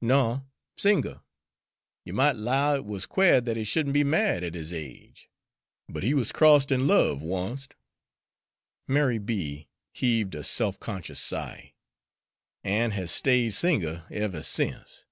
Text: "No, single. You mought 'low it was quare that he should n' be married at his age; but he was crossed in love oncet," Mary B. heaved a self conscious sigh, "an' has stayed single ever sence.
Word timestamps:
"No, 0.00 0.46
single. 0.78 1.22
You 2.06 2.14
mought 2.14 2.36
'low 2.36 2.76
it 2.76 2.86
was 2.86 3.04
quare 3.04 3.42
that 3.42 3.58
he 3.58 3.64
should 3.64 3.86
n' 3.86 3.92
be 3.92 4.02
married 4.02 4.42
at 4.42 4.54
his 4.54 4.72
age; 4.72 5.28
but 5.90 6.02
he 6.02 6.14
was 6.14 6.32
crossed 6.32 6.72
in 6.72 6.86
love 6.86 7.22
oncet," 7.22 7.74
Mary 8.88 9.18
B. 9.18 9.68
heaved 9.92 10.34
a 10.34 10.42
self 10.42 10.80
conscious 10.80 11.20
sigh, 11.20 11.74
"an' 12.62 12.92
has 12.92 13.10
stayed 13.10 13.52
single 13.52 14.00
ever 14.10 14.42
sence. 14.42 15.04